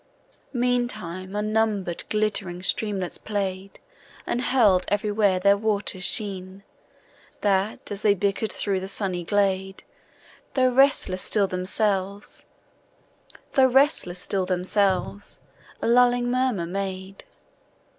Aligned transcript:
Meantime 0.55 1.35
unnumbered 1.35 2.05
glittering 2.09 2.63
streamlets 2.63 3.19
play'd, 3.19 3.79
And 4.25 4.41
hurled 4.41 4.85
everywhere 4.87 5.39
their 5.39 5.55
water's 5.57 6.03
sheen, 6.03 6.63
That, 7.41 7.91
as 7.91 8.01
they 8.01 8.15
bicker'd 8.15 8.51
through 8.51 8.79
the 8.79 8.87
sunny 8.87 9.23
glade, 9.23 9.83
Though 10.55 10.71
restless 10.73 11.21
still 11.21 11.45
themselves, 11.47 12.45
a 13.55 13.67
lulling 15.87 16.31
murmur 16.31 16.65
made. 16.65 17.23